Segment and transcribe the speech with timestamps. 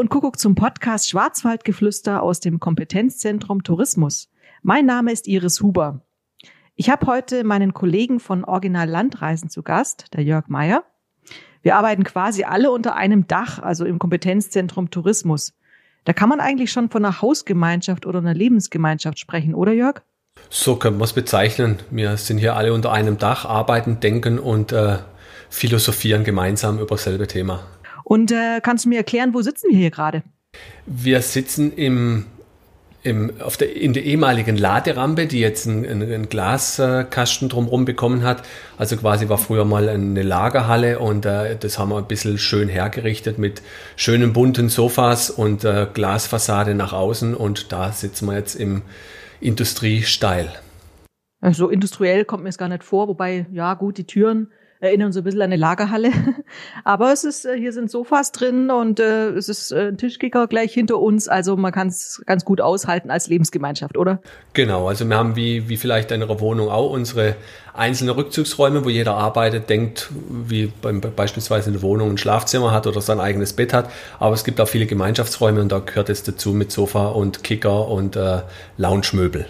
[0.00, 4.30] Und Kuckuck zum Podcast Schwarzwaldgeflüster aus dem Kompetenzzentrum Tourismus.
[4.62, 6.00] Mein Name ist Iris Huber.
[6.74, 10.84] Ich habe heute meinen Kollegen von Original Landreisen zu Gast, der Jörg Meyer.
[11.60, 15.52] Wir arbeiten quasi alle unter einem Dach, also im Kompetenzzentrum Tourismus.
[16.06, 20.00] Da kann man eigentlich schon von einer Hausgemeinschaft oder einer Lebensgemeinschaft sprechen, oder Jörg?
[20.48, 21.78] So können wir es bezeichnen.
[21.90, 24.96] Wir sind hier alle unter einem Dach, arbeiten, denken und äh,
[25.50, 27.64] philosophieren gemeinsam über dasselbe Thema.
[28.10, 30.24] Und äh, kannst du mir erklären, wo sitzen wir hier gerade?
[30.84, 32.26] Wir sitzen im,
[33.04, 38.42] im, auf der, in der ehemaligen Laderampe, die jetzt einen, einen Glaskasten drumherum bekommen hat.
[38.76, 42.68] Also quasi war früher mal eine Lagerhalle und äh, das haben wir ein bisschen schön
[42.68, 43.62] hergerichtet mit
[43.94, 48.82] schönen bunten Sofas und äh, Glasfassade nach außen und da sitzen wir jetzt im
[49.40, 50.46] Industriesteil.
[50.46, 54.48] So also industriell kommt mir es gar nicht vor, wobei, ja gut, die Türen
[54.80, 56.10] erinnern so ein bisschen an eine Lagerhalle.
[56.84, 60.46] Aber es ist, äh, hier sind Sofas drin und äh, es ist äh, ein Tischkicker
[60.46, 61.28] gleich hinter uns.
[61.28, 64.20] Also man kann es ganz gut aushalten als Lebensgemeinschaft, oder?
[64.54, 67.36] Genau, also wir haben wie, wie vielleicht in einer Wohnung auch unsere
[67.74, 73.00] einzelnen Rückzugsräume, wo jeder arbeitet, denkt, wie beim, beispielsweise eine Wohnung ein Schlafzimmer hat oder
[73.00, 73.90] sein eigenes Bett hat.
[74.18, 77.88] Aber es gibt auch viele Gemeinschaftsräume und da gehört es dazu mit Sofa und Kicker
[77.88, 78.40] und äh,
[78.76, 79.46] Lounge-Möbel.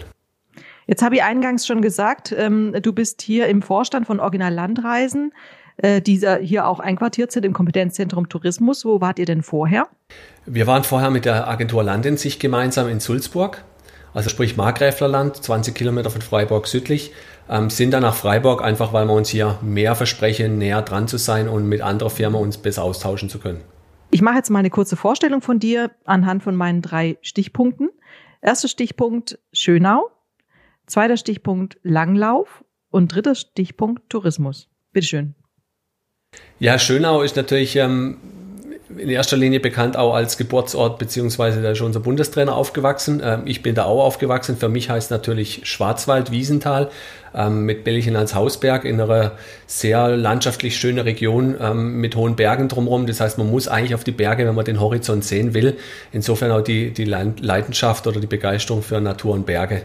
[0.87, 5.33] Jetzt habe ich eingangs schon gesagt, ähm, du bist hier im Vorstand von Original Landreisen,
[5.77, 8.85] äh, die hier auch einquartiert sind im Kompetenzzentrum Tourismus.
[8.85, 9.87] Wo wart ihr denn vorher?
[10.45, 13.63] Wir waren vorher mit der Agentur Land in sich gemeinsam in Sulzburg,
[14.13, 17.13] also sprich Markgräflerland, 20 Kilometer von Freiburg südlich,
[17.49, 21.17] ähm, sind dann nach Freiburg, einfach weil wir uns hier mehr versprechen, näher dran zu
[21.17, 23.61] sein und mit anderer Firma uns besser austauschen zu können.
[24.09, 27.89] Ich mache jetzt mal eine kurze Vorstellung von dir anhand von meinen drei Stichpunkten.
[28.41, 30.09] Erster Stichpunkt Schönau.
[30.91, 34.67] Zweiter Stichpunkt Langlauf und dritter Stichpunkt Tourismus.
[34.91, 35.35] Bitteschön.
[36.59, 38.17] Ja, Schönau ist natürlich ähm,
[38.97, 43.21] in erster Linie bekannt auch als Geburtsort, beziehungsweise da ist unser Bundestrainer aufgewachsen.
[43.23, 44.57] Ähm, ich bin da auch aufgewachsen.
[44.57, 46.91] Für mich heißt natürlich Schwarzwald, Wiesental
[47.33, 49.31] ähm, mit Bellchen als Hausberg in einer
[49.67, 53.07] sehr landschaftlich schönen Region ähm, mit hohen Bergen drumherum.
[53.07, 55.77] Das heißt, man muss eigentlich auf die Berge, wenn man den Horizont sehen will.
[56.11, 59.83] Insofern auch die, die Leidenschaft oder die Begeisterung für Natur und Berge.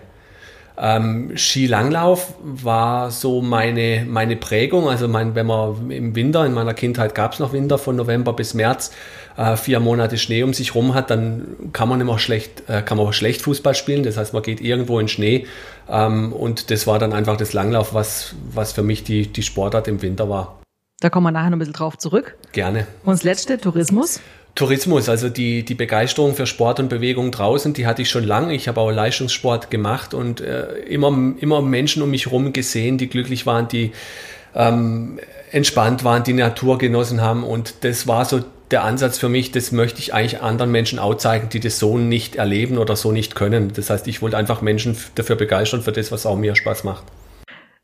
[0.79, 4.89] Ähm, Skilanglauf war so meine, meine Prägung.
[4.89, 8.35] Also mein, wenn man im Winter, in meiner Kindheit gab es noch Winter von November
[8.35, 8.93] bis März,
[9.37, 12.99] äh, vier Monate Schnee um sich rum hat, dann kann man immer schlecht, äh, kann
[12.99, 14.03] man schlecht Fußball spielen.
[14.03, 15.47] Das heißt, man geht irgendwo in Schnee.
[15.89, 19.89] Ähm, und das war dann einfach das Langlauf, was, was für mich die, die Sportart
[19.89, 20.59] im Winter war.
[21.01, 22.37] Da kommen wir nachher noch ein bisschen drauf zurück.
[22.53, 22.87] Gerne.
[23.05, 24.21] Und das letzte, Tourismus.
[24.55, 28.55] Tourismus, also die, die Begeisterung für Sport und Bewegung draußen, die hatte ich schon lange.
[28.55, 31.09] Ich habe auch Leistungssport gemacht und äh, immer,
[31.39, 33.93] immer Menschen um mich herum gesehen, die glücklich waren, die
[34.55, 35.21] ähm,
[35.53, 37.45] entspannt waren, die Natur genossen haben.
[37.45, 41.15] Und das war so der Ansatz für mich, das möchte ich eigentlich anderen Menschen auch
[41.17, 43.73] zeigen, die das so nicht erleben oder so nicht können.
[43.75, 47.05] Das heißt, ich wollte einfach Menschen dafür begeistern, für das, was auch mir Spaß macht.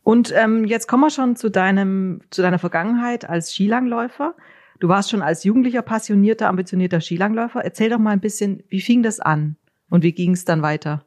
[0.02, 4.34] Und ähm, jetzt kommen wir schon zu deinem, zu deiner Vergangenheit als Skilangläufer.
[4.80, 7.60] Du warst schon als Jugendlicher passionierter, ambitionierter Skilangläufer.
[7.64, 9.56] Erzähl doch mal ein bisschen, wie fing das an
[9.90, 11.04] und wie ging es dann weiter?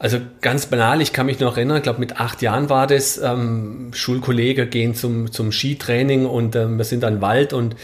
[0.00, 3.18] Also ganz banal, ich kann mich noch erinnern, ich glaube mit acht Jahren war das,
[3.18, 7.74] ähm, Schulkollege gehen zum, zum Skitraining und ähm, wir sind dann Wald und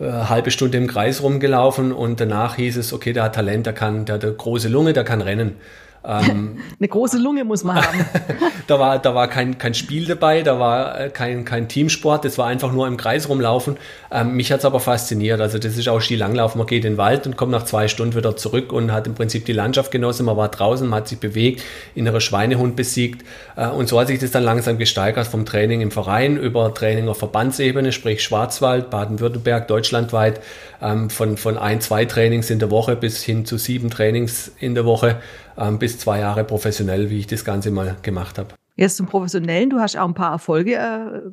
[0.00, 3.74] äh, halbe Stunde im Kreis rumgelaufen und danach hieß es, okay, der hat Talent, der
[3.74, 5.56] kann, der hat eine große Lunge, der kann rennen.
[6.04, 8.04] Ähm, Eine große Lunge muss man haben.
[8.66, 12.38] da war, da war kein, kein Spiel dabei, da war äh, kein, kein Teamsport, das
[12.38, 13.76] war einfach nur im Kreis rumlaufen.
[14.10, 15.40] Ähm, mich hat's aber fasziniert.
[15.40, 16.54] Also das ist auch Skilanglauf.
[16.54, 19.14] Man geht in den Wald und kommt nach zwei Stunden wieder zurück und hat im
[19.14, 20.26] Prinzip die Landschaft genossen.
[20.26, 21.62] Man war draußen, man hat sich bewegt,
[21.94, 23.24] innere Schweinehund besiegt.
[23.56, 27.08] Äh, und so hat sich das dann langsam gesteigert vom Training im Verein über Training
[27.08, 30.40] auf Verbandsebene, sprich Schwarzwald, Baden-Württemberg, deutschlandweit,
[30.80, 34.74] ähm, von, von ein, zwei Trainings in der Woche bis hin zu sieben Trainings in
[34.74, 35.16] der Woche
[35.58, 38.50] ähm, bis zwei Jahre professionell, wie ich das Ganze mal gemacht habe.
[38.76, 41.30] Jetzt zum Professionellen, du hast auch ein paar Erfolge äh,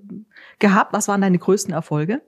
[0.59, 0.93] gehabt.
[0.93, 2.21] Was waren deine größten Erfolge?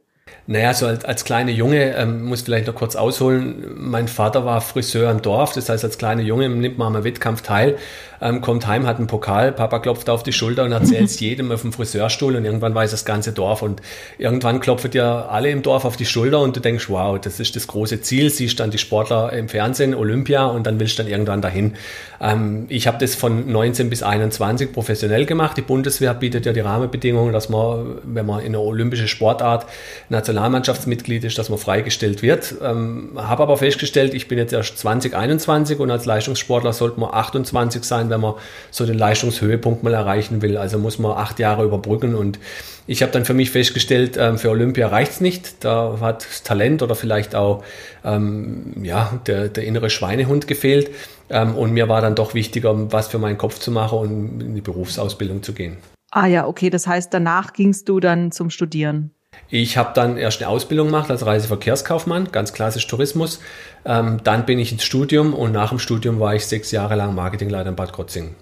[0.46, 4.62] Naja, so als, als kleiner Junge, ähm, muss vielleicht noch kurz ausholen, mein Vater war
[4.62, 7.78] Friseur im Dorf, das heißt, als kleiner Junge nimmt man am Wettkampf teil,
[8.22, 11.52] ähm, kommt heim, hat einen Pokal, Papa klopft auf die Schulter und erzählt es jedem
[11.52, 13.82] auf dem Friseurstuhl und irgendwann weiß das ganze Dorf und
[14.18, 17.56] irgendwann klopfen dir alle im Dorf auf die Schulter und du denkst, wow, das ist
[17.56, 21.12] das große Ziel, siehst dann die Sportler im Fernsehen, Olympia und dann willst du dann
[21.12, 21.76] irgendwann dahin.
[22.20, 26.60] Ähm, ich habe das von 19 bis 21 professionell gemacht, die Bundeswehr bietet ja die
[26.60, 29.66] Rahmenbedingungen, dass man, wenn man in eine olympische Sportart
[30.10, 32.56] Nationalmannschaftsmitglied ist, dass man freigestellt wird.
[32.64, 37.84] Ähm, Habe aber festgestellt, ich bin jetzt erst 2021 und als Leistungssportler sollte man 28
[37.84, 38.36] sein, wenn man
[38.72, 40.58] so den Leistungshöhepunkt mal erreichen will.
[40.58, 42.40] Also muss man acht Jahre überbrücken und
[42.88, 45.64] ich habe dann für mich festgestellt, ähm, für Olympia reicht's nicht.
[45.64, 47.64] Da hat Talent oder vielleicht auch
[48.06, 50.92] ähm, ja, der, der innere Schweinehund gefehlt.
[51.30, 54.56] Ähm, und mir war dann doch wichtiger, was für meinen Kopf zu machen und in
[54.56, 55.78] die Berufsausbildung zu gehen.
[56.12, 56.70] Ah ja, okay.
[56.70, 59.12] Das heißt, danach gingst du dann zum Studieren.
[59.50, 63.40] Ich habe dann erst eine Ausbildung gemacht als Reiseverkehrskaufmann, ganz klassisch Tourismus.
[63.86, 67.16] Ähm, dann bin ich ins Studium und nach dem Studium war ich sechs Jahre lang
[67.16, 68.36] Marketingleiter in Bad Krotzingen.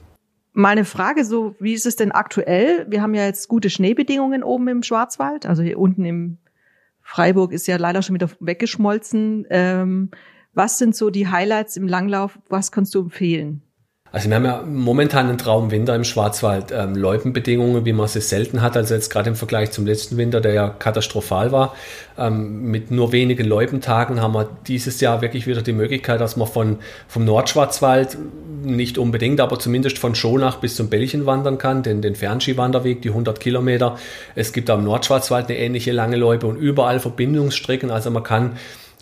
[0.54, 2.86] Meine Frage so, wie ist es denn aktuell?
[2.90, 6.38] Wir haben ja jetzt gute Schneebedingungen oben im Schwarzwald, also hier unten im
[7.02, 9.46] Freiburg ist ja leider schon wieder weggeschmolzen.
[9.50, 10.10] Ähm,
[10.54, 12.40] was sind so die Highlights im Langlauf?
[12.50, 13.62] Was kannst du empfehlen?
[14.16, 16.72] Also wir haben ja momentan einen Traumwinter im Schwarzwald.
[16.72, 18.78] Ähm, Loipenbedingungen, wie man sie selten hat.
[18.78, 21.76] Also jetzt gerade im Vergleich zum letzten Winter, der ja katastrophal war.
[22.18, 26.48] Ähm, mit nur wenigen Loipentagen haben wir dieses Jahr wirklich wieder die Möglichkeit, dass man
[26.48, 26.78] von,
[27.10, 28.18] vom Nordschwarzwald
[28.64, 33.10] nicht unbedingt, aber zumindest von Schonach bis zum Bällchen wandern kann, den, den Fernskiwanderweg, die
[33.10, 33.98] 100 Kilometer.
[34.34, 37.92] Es gibt am Nordschwarzwald eine ähnliche lange Loipe und überall Verbindungsstrecken.
[37.92, 38.54] Also man kann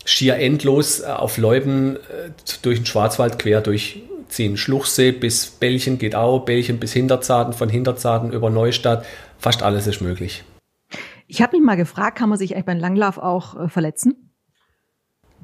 [0.04, 2.30] schier endlos äh, auf Loipen äh,
[2.62, 4.56] durch den Schwarzwald quer durchziehen.
[4.56, 9.04] Schluchsee bis Bällchen geht auch, Bällchen bis Hinterzarten, von Hinterzarten über Neustadt,
[9.38, 10.44] fast alles ist möglich.
[11.26, 14.30] Ich habe mich mal gefragt, kann man sich eigentlich beim Langlauf auch äh, verletzen?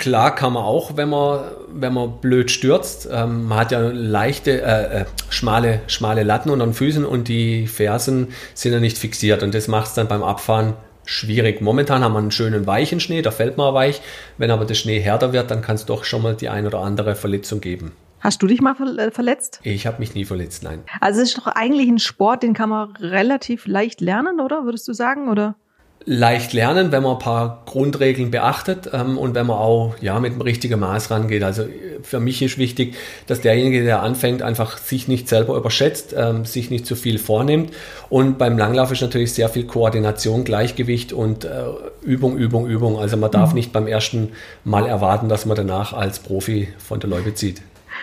[0.00, 3.06] Klar kann man auch, wenn man, wenn man blöd stürzt.
[3.12, 7.66] Ähm, man hat ja leichte, äh, äh, schmale, schmale Latten unter den Füßen und die
[7.66, 9.42] Fersen sind ja nicht fixiert.
[9.42, 10.74] Und das macht es dann beim Abfahren
[11.10, 11.60] schwierig.
[11.60, 14.00] Momentan haben wir einen schönen weichen Schnee, da fällt man weich.
[14.38, 16.78] Wenn aber der Schnee härter wird, dann kann es doch schon mal die ein oder
[16.80, 17.92] andere Verletzung geben.
[18.20, 19.60] Hast du dich mal äh, verletzt?
[19.62, 20.82] Ich habe mich nie verletzt, nein.
[21.00, 24.64] Also es ist doch eigentlich ein Sport, den kann man relativ leicht lernen, oder?
[24.64, 25.56] Würdest du sagen, oder?
[26.06, 30.32] Leicht lernen, wenn man ein paar Grundregeln beachtet ähm, und wenn man auch ja mit
[30.32, 31.42] dem richtigen Maß rangeht.
[31.42, 31.64] Also
[32.02, 32.94] für mich ist wichtig,
[33.26, 37.72] dass derjenige, der anfängt, einfach sich nicht selber überschätzt, ähm, sich nicht zu viel vornimmt.
[38.08, 41.64] Und beim Langlauf ist natürlich sehr viel Koordination, Gleichgewicht und äh,
[42.02, 42.98] Übung, Übung, Übung.
[42.98, 43.56] Also man darf mhm.
[43.56, 44.30] nicht beim ersten
[44.64, 47.60] Mal erwarten, dass man danach als Profi von der Loipe zieht.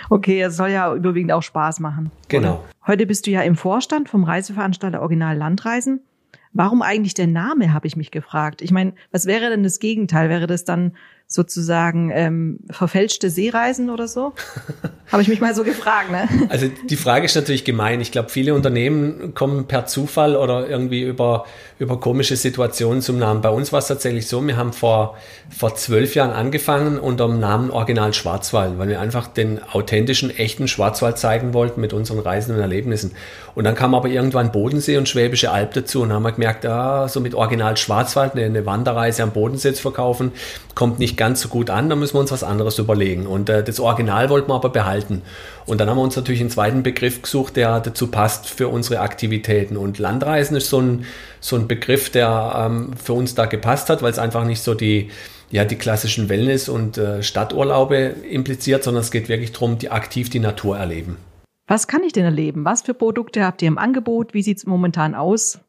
[0.10, 2.12] Okay, es soll ja überwiegend auch Spaß machen.
[2.28, 2.54] Genau.
[2.54, 2.64] Oder?
[2.86, 6.02] Heute bist du ja im Vorstand vom Reiseveranstalter Original Landreisen.
[6.54, 8.62] Warum eigentlich der Name, habe ich mich gefragt.
[8.62, 10.30] Ich meine, was wäre denn das Gegenteil?
[10.30, 10.94] Wäre das dann
[11.30, 14.34] sozusagen ähm, verfälschte Seereisen oder so?
[15.12, 16.10] Habe ich mich mal so gefragt.
[16.10, 16.28] Ne?
[16.50, 18.00] Also die Frage ist natürlich gemein.
[18.00, 21.46] Ich glaube, viele Unternehmen kommen per Zufall oder irgendwie über,
[21.78, 23.42] über komische Situationen zum Namen.
[23.42, 25.18] Bei uns war es tatsächlich so, wir haben vor,
[25.56, 30.68] vor zwölf Jahren angefangen unter dem Namen Original Schwarzwald, weil wir einfach den authentischen, echten
[30.68, 33.12] Schwarzwald zeigen wollten mit unseren Reisen und Erlebnissen.
[33.56, 37.08] Und dann kam aber irgendwann Bodensee und Schwäbische Alb dazu und haben wir gemerkt, ah,
[37.08, 40.32] so mit Original Schwarzwald eine, eine Wanderreise am Bodensee zu verkaufen,
[40.76, 43.28] kommt nicht ganz so gut an, da müssen wir uns was anderes überlegen.
[43.28, 45.22] Und äh, das Original wollten wir aber behalten.
[45.66, 49.02] Und dann haben wir uns natürlich einen zweiten Begriff gesucht, der dazu passt für unsere
[49.02, 49.76] Aktivitäten.
[49.76, 51.06] Und Landreisen ist so ein,
[51.40, 54.74] so ein Begriff, der ähm, für uns da gepasst hat, weil es einfach nicht so
[54.74, 55.10] die,
[55.50, 60.30] ja, die klassischen Wellness- und äh, Stadturlaube impliziert, sondern es geht wirklich darum, die aktiv
[60.30, 61.18] die Natur erleben.
[61.68, 62.64] Was kann ich denn erleben?
[62.64, 64.34] Was für Produkte habt ihr im Angebot?
[64.34, 65.60] Wie sieht es momentan aus?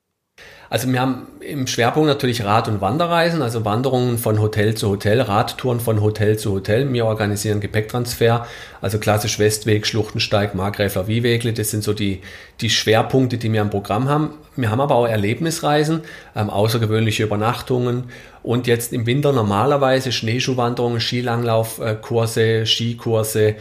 [0.70, 5.22] Also wir haben im Schwerpunkt natürlich Rad- und Wanderreisen, also Wanderungen von Hotel zu Hotel,
[5.22, 6.92] Radtouren von Hotel zu Hotel.
[6.92, 8.46] Wir organisieren Gepäcktransfer,
[8.82, 11.54] also klassisch Westweg, Schluchtensteig, Markgräfler Wiewegle.
[11.54, 12.20] Das sind so die,
[12.60, 14.34] die Schwerpunkte, die wir im Programm haben.
[14.56, 16.02] Wir haben aber auch Erlebnisreisen,
[16.36, 18.04] ähm, außergewöhnliche Übernachtungen
[18.42, 23.54] und jetzt im Winter normalerweise Schneeschuhwanderungen, Skilanglaufkurse, äh, Skikurse.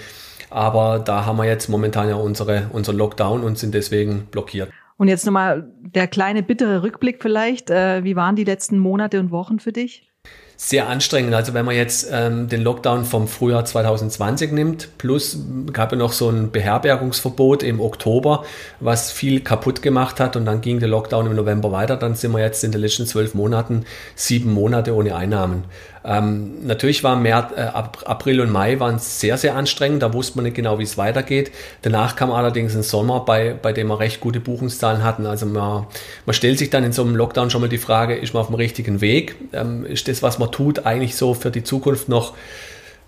[0.50, 4.70] Aber da haben wir jetzt momentan ja unsere, unseren Lockdown und sind deswegen blockiert.
[4.98, 7.70] Und jetzt nochmal der kleine bittere Rückblick vielleicht.
[7.70, 10.12] Äh, wie waren die letzten Monate und Wochen für dich?
[10.60, 11.36] Sehr anstrengend.
[11.36, 15.38] Also wenn man jetzt ähm, den Lockdown vom Frühjahr 2020 nimmt, plus
[15.72, 18.44] gab es noch so ein Beherbergungsverbot im Oktober,
[18.80, 22.32] was viel kaputt gemacht hat und dann ging der Lockdown im November weiter, dann sind
[22.32, 23.86] wir jetzt in den letzten zwölf Monaten
[24.16, 25.66] sieben Monate ohne Einnahmen.
[26.08, 30.46] Ähm, natürlich war März, äh, April und Mai waren sehr, sehr anstrengend, da wusste man
[30.46, 31.52] nicht genau, wie es weitergeht.
[31.82, 35.26] Danach kam allerdings ein Sommer, bei, bei dem wir recht gute Buchungszahlen hatten.
[35.26, 35.86] Also man,
[36.26, 38.48] man stellt sich dann in so einem Lockdown schon mal die Frage, ist man auf
[38.48, 39.36] dem richtigen Weg?
[39.52, 42.34] Ähm, ist das, was man tut, eigentlich so für die Zukunft noch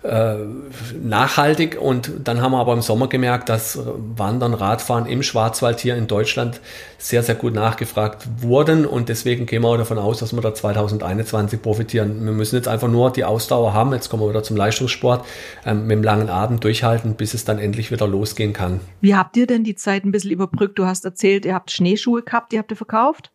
[0.02, 0.36] äh,
[1.02, 3.78] nachhaltig und dann haben wir aber im Sommer gemerkt, dass
[4.16, 6.62] Wandern, Radfahren im Schwarzwald hier in Deutschland
[6.96, 10.54] sehr, sehr gut nachgefragt wurden und deswegen gehen wir auch davon aus, dass wir da
[10.54, 12.24] 2021 profitieren.
[12.24, 15.26] Wir müssen jetzt einfach nur die Ausdauer haben, jetzt kommen wir wieder zum Leistungssport,
[15.66, 18.80] ähm, mit dem langen Abend durchhalten, bis es dann endlich wieder losgehen kann.
[19.02, 20.78] Wie habt ihr denn die Zeit ein bisschen überbrückt?
[20.78, 23.30] Du hast erzählt, ihr habt Schneeschuhe gehabt, die habt ihr verkauft?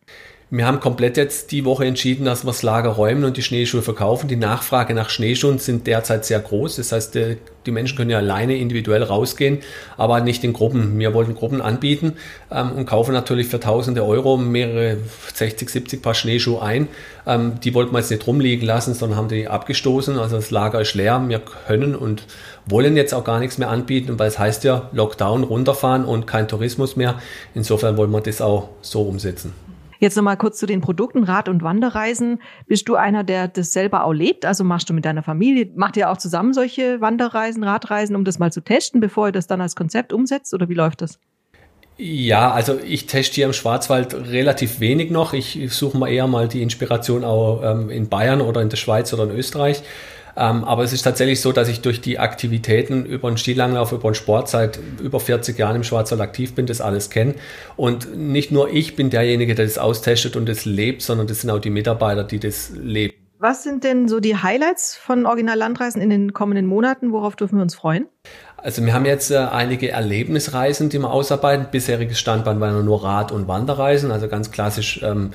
[0.48, 3.82] Wir haben komplett jetzt die Woche entschieden, dass wir das Lager räumen und die Schneeschuhe
[3.82, 4.28] verkaufen.
[4.28, 6.76] Die Nachfrage nach Schneeschuhen sind derzeit sehr groß.
[6.76, 9.58] Das heißt, die Menschen können ja alleine individuell rausgehen,
[9.96, 10.96] aber nicht in Gruppen.
[11.00, 12.12] Wir wollten Gruppen anbieten
[12.52, 14.98] ähm, und kaufen natürlich für tausende Euro mehrere
[15.34, 16.86] 60, 70 Paar Schneeschuhe ein.
[17.26, 20.16] Ähm, die wollten wir jetzt nicht rumliegen lassen, sondern haben die abgestoßen.
[20.16, 21.20] Also das Lager ist leer.
[21.26, 22.22] Wir können und
[22.66, 26.46] wollen jetzt auch gar nichts mehr anbieten, weil es heißt ja Lockdown runterfahren und kein
[26.46, 27.16] Tourismus mehr.
[27.52, 29.52] Insofern wollen wir das auch so umsetzen.
[29.98, 32.40] Jetzt nochmal kurz zu den Produkten Rad- und Wanderreisen.
[32.66, 34.44] Bist du einer, der das selber auch lebt?
[34.44, 38.38] Also machst du mit deiner Familie, macht ihr auch zusammen solche Wanderreisen, Radreisen, um das
[38.38, 40.54] mal zu testen, bevor ihr das dann als Konzept umsetzt?
[40.54, 41.18] Oder wie läuft das?
[41.98, 45.32] Ja, also ich teste hier im Schwarzwald relativ wenig noch.
[45.32, 49.14] Ich suche mal eher mal die Inspiration auch ähm, in Bayern oder in der Schweiz
[49.14, 49.82] oder in Österreich.
[50.36, 54.10] Ähm, aber es ist tatsächlich so, dass ich durch die Aktivitäten über den Skilanglauf, über
[54.10, 57.34] den Sport seit über 40 Jahren im Schwarzwald aktiv bin, das alles kenne.
[57.76, 61.50] Und nicht nur ich bin derjenige, der das austestet und das lebt, sondern das sind
[61.50, 63.14] auch die Mitarbeiter, die das leben.
[63.38, 67.12] Was sind denn so die Highlights von Original Landreisen in den kommenden Monaten?
[67.12, 68.06] Worauf dürfen wir uns freuen?
[68.56, 71.68] Also wir haben jetzt äh, einige Erlebnisreisen, die wir ausarbeiten.
[71.70, 75.32] Bisheriges Standbein waren nur Rad- und Wanderreisen, also ganz klassisch ähm,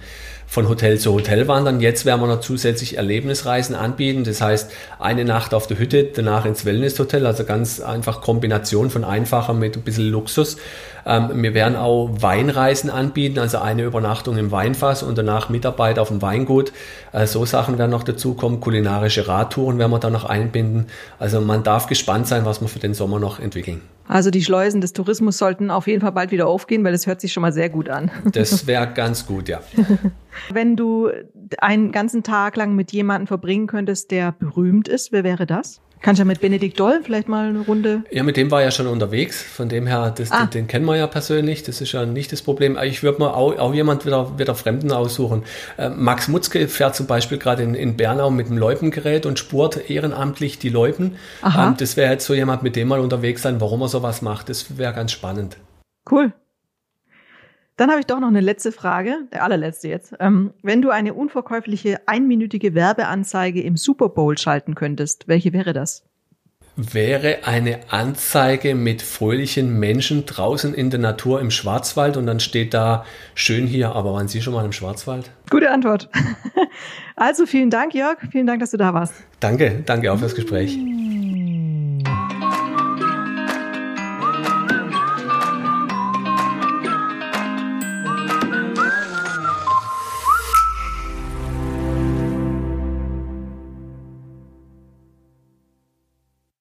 [0.51, 1.79] von Hotel zu Hotel wandern.
[1.79, 4.25] Jetzt werden wir noch zusätzlich Erlebnisreisen anbieten.
[4.25, 7.25] Das heißt, eine Nacht auf der Hütte, danach ins Wellnesshotel.
[7.25, 10.57] Also ganz einfach Kombination von einfacher mit ein bisschen Luxus.
[11.05, 16.09] Ähm, wir werden auch Weinreisen anbieten, also eine Übernachtung im Weinfass und danach Mitarbeit auf
[16.09, 16.71] dem Weingut.
[17.11, 18.59] Äh, so Sachen werden noch dazukommen.
[18.59, 20.87] Kulinarische Radtouren werden wir dann noch einbinden.
[21.19, 23.81] Also man darf gespannt sein, was wir für den Sommer noch entwickeln.
[24.07, 27.21] Also die Schleusen des Tourismus sollten auf jeden Fall bald wieder aufgehen, weil das hört
[27.21, 28.11] sich schon mal sehr gut an.
[28.33, 29.61] Das wäre ganz gut, ja.
[30.51, 31.09] Wenn du
[31.59, 35.81] einen ganzen Tag lang mit jemandem verbringen könntest, der berühmt ist, wer wäre das?
[36.01, 38.03] Kannst du ja mit Benedikt Doll vielleicht mal eine Runde?
[38.09, 39.43] Ja, mit dem war ja schon unterwegs.
[39.43, 40.45] Von dem her, das, ah.
[40.45, 41.61] den, den, kennen wir ja persönlich.
[41.61, 42.77] Das ist ja nicht das Problem.
[42.83, 45.43] Ich würde mal auch, auch jemand wieder, wieder Fremden aussuchen.
[45.77, 49.89] Äh, Max Mutzke fährt zum Beispiel gerade in, in Bernau mit einem Loipengerät und spurt
[49.89, 51.17] ehrenamtlich die Loipen.
[51.45, 54.49] Ähm, das wäre jetzt so jemand, mit dem mal unterwegs sein, warum er sowas macht.
[54.49, 55.57] Das wäre ganz spannend.
[56.09, 56.33] Cool.
[57.77, 60.13] Dann habe ich doch noch eine letzte Frage, der allerletzte jetzt.
[60.19, 66.03] Ähm, wenn du eine unverkäufliche einminütige Werbeanzeige im Super Bowl schalten könntest, welche wäre das?
[66.77, 72.73] Wäre eine Anzeige mit fröhlichen Menschen draußen in der Natur im Schwarzwald und dann steht
[72.73, 75.31] da schön hier, aber waren Sie schon mal im Schwarzwald?
[75.49, 76.09] Gute Antwort.
[77.17, 78.17] Also vielen Dank, Jörg.
[78.31, 79.13] Vielen Dank, dass du da warst.
[79.39, 80.75] Danke, danke auch fürs Gespräch.